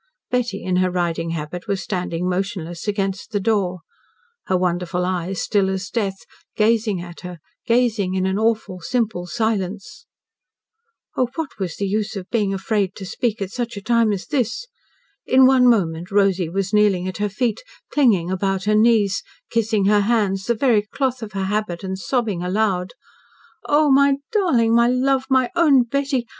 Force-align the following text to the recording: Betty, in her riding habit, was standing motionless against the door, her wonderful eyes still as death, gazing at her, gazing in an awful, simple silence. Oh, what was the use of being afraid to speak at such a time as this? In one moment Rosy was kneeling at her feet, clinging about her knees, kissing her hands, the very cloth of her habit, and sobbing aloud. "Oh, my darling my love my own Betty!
Betty, 0.31 0.63
in 0.63 0.77
her 0.77 0.89
riding 0.89 1.29
habit, 1.29 1.67
was 1.67 1.83
standing 1.83 2.27
motionless 2.27 2.87
against 2.87 3.29
the 3.29 3.39
door, 3.39 3.81
her 4.45 4.57
wonderful 4.57 5.05
eyes 5.05 5.43
still 5.43 5.69
as 5.69 5.91
death, 5.91 6.25
gazing 6.55 6.99
at 7.03 7.19
her, 7.19 7.37
gazing 7.67 8.15
in 8.15 8.25
an 8.25 8.39
awful, 8.39 8.79
simple 8.81 9.27
silence. 9.27 10.07
Oh, 11.15 11.27
what 11.35 11.49
was 11.59 11.75
the 11.75 11.85
use 11.85 12.15
of 12.15 12.27
being 12.31 12.51
afraid 12.51 12.95
to 12.95 13.05
speak 13.05 13.43
at 13.43 13.51
such 13.51 13.77
a 13.77 13.81
time 13.83 14.11
as 14.11 14.25
this? 14.25 14.65
In 15.27 15.45
one 15.45 15.67
moment 15.69 16.09
Rosy 16.09 16.49
was 16.49 16.73
kneeling 16.73 17.07
at 17.07 17.17
her 17.17 17.29
feet, 17.29 17.61
clinging 17.93 18.31
about 18.31 18.63
her 18.63 18.73
knees, 18.73 19.21
kissing 19.51 19.85
her 19.85 19.99
hands, 20.01 20.47
the 20.47 20.55
very 20.55 20.81
cloth 20.81 21.21
of 21.21 21.33
her 21.33 21.43
habit, 21.45 21.83
and 21.83 21.95
sobbing 21.95 22.41
aloud. 22.41 22.93
"Oh, 23.69 23.91
my 23.91 24.17
darling 24.31 24.73
my 24.73 24.87
love 24.87 25.25
my 25.29 25.51
own 25.55 25.83
Betty! 25.83 26.25